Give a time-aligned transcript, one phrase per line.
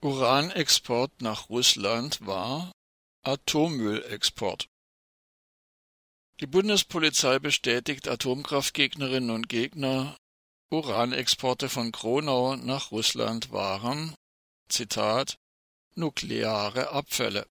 [0.00, 2.70] Uranexport nach Russland war
[3.24, 4.68] Atommüllexport.
[6.38, 10.16] Die Bundespolizei bestätigt Atomkraftgegnerinnen und Gegner,
[10.70, 14.14] Uranexporte von Kronau nach Russland waren,
[14.68, 15.36] Zitat,
[15.96, 17.48] nukleare Abfälle.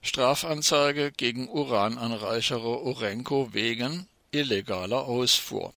[0.00, 5.74] Strafanzeige gegen Urananreicherer Urenco wegen illegaler Ausfuhr.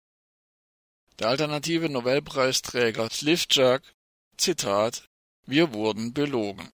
[1.17, 3.81] Der alternative Nobelpreisträger Slivjak
[4.39, 5.09] Zitat
[5.45, 6.69] Wir wurden belogen.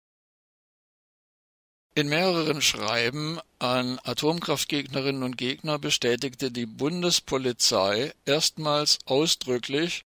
[1.94, 10.04] In mehreren Schreiben an Atomkraftgegnerinnen und Gegner bestätigte die Bundespolizei erstmals ausdrücklich,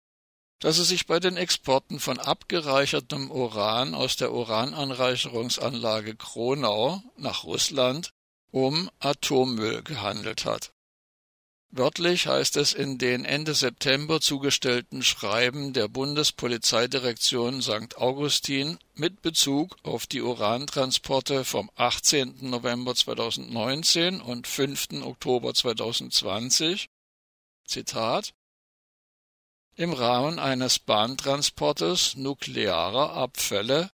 [0.58, 8.10] dass es sich bei den Exporten von abgereichertem Uran aus der Urananreicherungsanlage Kronau nach Russland
[8.50, 10.73] um Atommüll gehandelt hat
[11.76, 17.96] Wörtlich heißt es in den Ende September zugestellten Schreiben der Bundespolizeidirektion St.
[17.96, 22.48] Augustin mit Bezug auf die Urantransporte vom 18.
[22.48, 25.02] November 2019 und 5.
[25.02, 26.90] Oktober 2020
[27.66, 28.34] Zitat
[29.74, 33.90] im Rahmen eines Bahntransportes nuklearer Abfälle,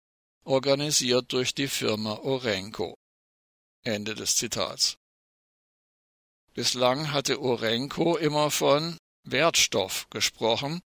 [0.44, 2.96] organisiert durch die Firma Orenco.
[3.82, 4.96] Ende des Zitats
[6.56, 10.80] Bislang hatte Urenco immer von Wertstoff gesprochen,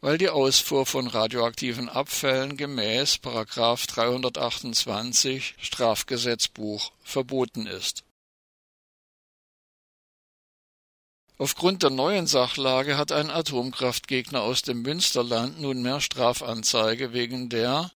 [0.00, 3.14] weil die Ausfuhr von radioaktiven Abfällen gemäß§
[3.88, 8.04] 328 Strafgesetzbuch verboten ist.
[11.38, 17.90] Aufgrund der neuen Sachlage hat ein Atomkraftgegner aus dem Münsterland nunmehr Strafanzeige wegen der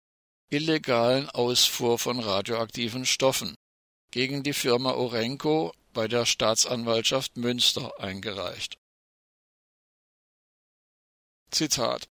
[0.48, 3.54] illegalen Ausfuhr von radioaktiven Stoffen
[4.12, 8.78] gegen die Firma Orenco bei der Staatsanwaltschaft Münster eingereicht.
[11.50, 12.06] Zitat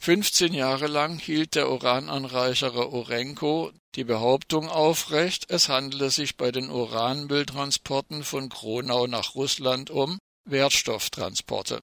[0.00, 6.70] 15 Jahre lang hielt der Urananreicherer Urenco die Behauptung aufrecht, es handele sich bei den
[6.70, 11.80] Uranmülltransporten von Kronau nach Russland um Wertstofftransporte.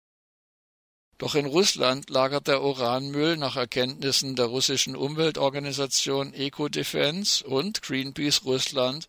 [1.20, 9.08] Doch in Russland lagert der Uranmüll nach Erkenntnissen der russischen Umweltorganisation Ecodefense und Greenpeace Russland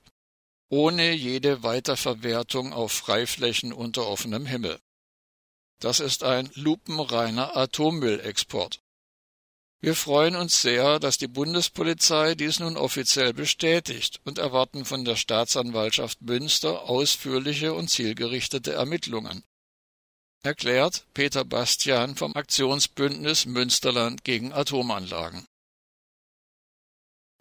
[0.72, 4.80] ohne jede Weiterverwertung auf Freiflächen unter offenem Himmel.
[5.80, 8.80] Das ist ein lupenreiner Atommüllexport.
[9.80, 15.16] Wir freuen uns sehr, dass die Bundespolizei dies nun offiziell bestätigt und erwarten von der
[15.16, 19.44] Staatsanwaltschaft Münster ausführliche und zielgerichtete Ermittlungen.
[20.42, 25.44] Erklärt Peter Bastian vom Aktionsbündnis Münsterland gegen Atomanlagen.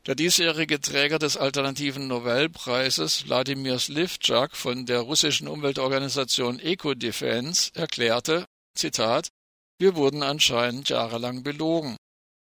[0.08, 8.46] Der diesjährige Träger des alternativen Nobelpreises, Wladimir Slivjak von der russischen Umweltorganisation Ecodefense, erklärte,
[8.76, 9.30] Zitat,
[9.78, 11.98] wir wurden anscheinend jahrelang belogen.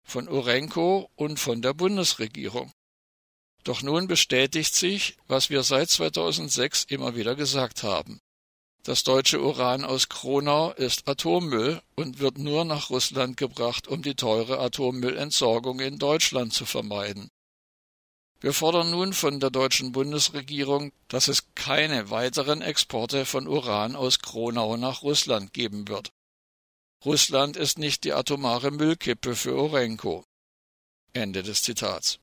[0.07, 2.73] Von Urenco und von der Bundesregierung.
[3.65, 8.21] Doch nun bestätigt sich, was wir seit 2006 immer wieder gesagt haben.
[8.84, 14.16] Das deutsche Uran aus Kronau ist Atommüll und wird nur nach Russland gebracht, um die
[14.16, 17.31] teure Atommüllentsorgung in Deutschland zu vermeiden.
[18.41, 24.19] Wir fordern nun von der deutschen Bundesregierung, dass es keine weiteren Exporte von Uran aus
[24.19, 26.12] Kronau nach Russland geben wird.
[27.04, 30.25] Russland ist nicht die atomare Müllkippe für Urenco.
[31.12, 32.19] Ende des Zitats.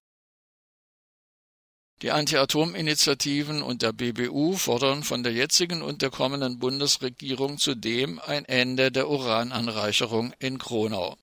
[2.02, 8.46] Die Anti-Atom-Initiativen und der BBU fordern von der jetzigen und der kommenden Bundesregierung zudem ein
[8.46, 11.18] Ende der Urananreicherung in Kronau.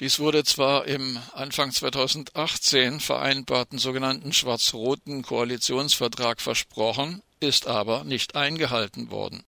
[0.00, 9.10] Dies wurde zwar im Anfang 2018 vereinbarten sogenannten schwarz-roten Koalitionsvertrag versprochen, ist aber nicht eingehalten
[9.10, 9.44] worden.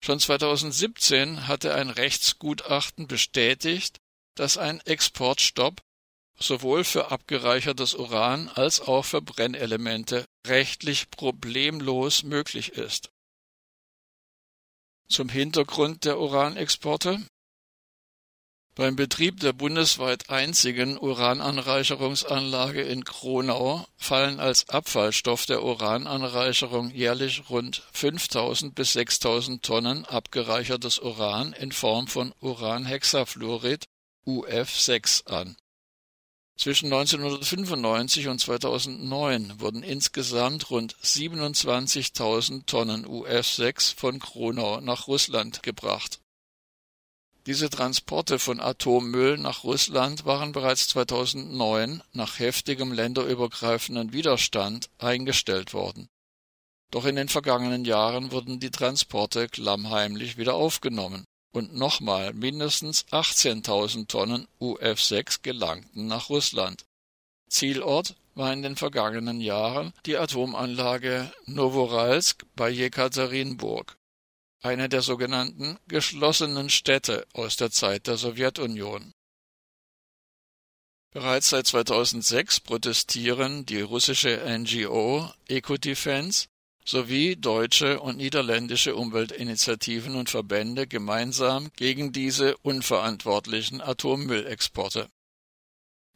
[0.00, 4.00] Schon 2017 hatte ein Rechtsgutachten bestätigt,
[4.34, 5.82] dass ein Exportstopp
[6.42, 13.10] sowohl für abgereichertes Uran als auch für Brennelemente rechtlich problemlos möglich ist.
[15.08, 17.20] Zum Hintergrund der Uranexporte
[18.74, 27.82] beim Betrieb der bundesweit einzigen Urananreicherungsanlage in Kronau fallen als Abfallstoff der Urananreicherung jährlich rund
[27.92, 33.84] 5000 bis 6000 Tonnen abgereichertes Uran in Form von Uranhexafluorid
[34.26, 35.56] UF6 an
[36.62, 46.20] zwischen 1995 und 2009 wurden insgesamt rund 27.000 Tonnen UF6 von Kronau nach Russland gebracht.
[47.46, 56.08] Diese Transporte von Atommüll nach Russland waren bereits 2009 nach heftigem länderübergreifenden Widerstand eingestellt worden.
[56.92, 64.08] Doch in den vergangenen Jahren wurden die Transporte klammheimlich wieder aufgenommen und nochmal mindestens 18.000
[64.08, 66.84] Tonnen UF6 gelangten nach Russland.
[67.48, 73.96] Zielort war in den vergangenen Jahren die Atomanlage Novoralsk bei Jekaterinburg,
[74.62, 79.12] eine der sogenannten geschlossenen Städte aus der Zeit der Sowjetunion.
[81.10, 86.46] Bereits seit 2006 protestieren die russische NGO Ecodefense
[86.84, 95.08] sowie deutsche und niederländische Umweltinitiativen und Verbände gemeinsam gegen diese unverantwortlichen Atommüllexporte.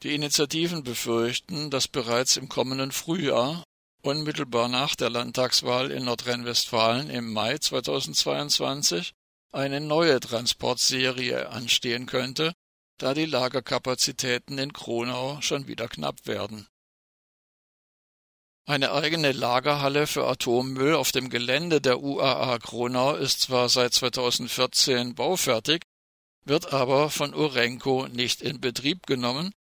[0.02, 3.64] Die Initiativen befürchten, dass bereits im kommenden Frühjahr,
[4.02, 9.12] unmittelbar nach der Landtagswahl in Nordrhein-Westfalen im Mai 2022,
[9.52, 12.52] eine neue Transportserie anstehen könnte,
[12.98, 16.66] da die Lagerkapazitäten in Kronau schon wieder knapp werden.
[18.68, 25.14] Eine eigene Lagerhalle für Atommüll auf dem Gelände der UAA Kronau ist zwar seit 2014
[25.14, 25.82] baufertig,
[26.44, 29.52] wird aber von Urenco nicht in Betrieb genommen,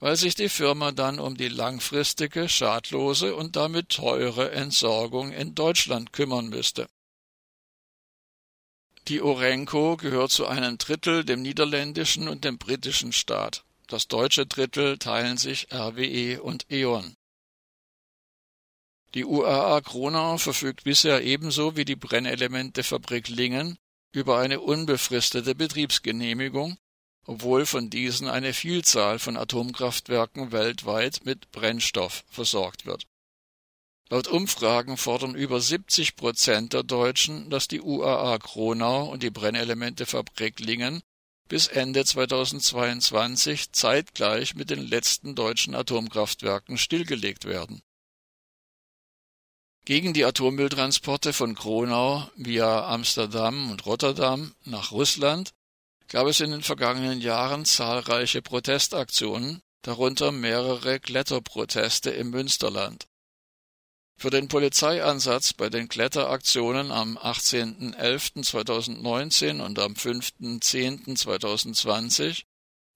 [0.00, 6.14] weil sich die Firma dann um die langfristige, schadlose und damit teure Entsorgung in Deutschland
[6.14, 6.86] kümmern müsste.
[9.08, 13.62] Die Orenco gehört zu einem Drittel dem niederländischen und dem britischen Staat.
[13.88, 17.14] Das deutsche Drittel teilen sich RWE und E.ON.
[19.14, 23.78] Die UAA Kronau verfügt bisher ebenso wie die Brennelementefabrik Lingen
[24.12, 26.76] über eine unbefristete Betriebsgenehmigung
[27.26, 33.04] obwohl von diesen eine Vielzahl von Atomkraftwerken weltweit mit Brennstoff versorgt wird.
[34.10, 40.60] Laut Umfragen fordern über 70 Prozent der Deutschen, dass die UAA Kronau und die Brennelementefabrik
[40.60, 41.02] Lingen
[41.48, 47.82] bis Ende 2022 zeitgleich mit den letzten deutschen Atomkraftwerken stillgelegt werden.
[49.86, 55.52] Gegen die Atommülltransporte von Kronau via Amsterdam und Rotterdam nach Russland
[56.08, 63.06] gab es in den vergangenen Jahren zahlreiche Protestaktionen, darunter mehrere Kletterproteste im Münsterland.
[64.16, 72.44] Für den Polizeieinsatz bei den Kletteraktionen am 18.11.2019 und am 5.10.2020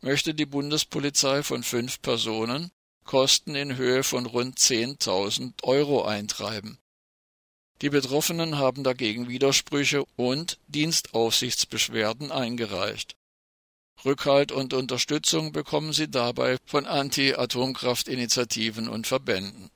[0.01, 2.71] möchte die Bundespolizei von fünf Personen
[3.09, 6.79] Kosten in Höhe von rund 10.000 Euro eintreiben
[7.81, 13.15] die Betroffenen haben dagegen Widersprüche und Dienstaufsichtsbeschwerden eingereicht.
[14.05, 19.71] Rückhalt und Unterstützung bekommen sie dabei von Anti-Atomkraft-Initiativen und Verbänden